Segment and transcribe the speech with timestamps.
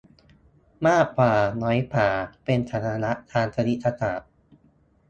[0.87, 2.09] มากกว่าน้อยกว่า
[2.45, 4.31] เป็นสัญลักษณ์ทางคณิตศาสตร์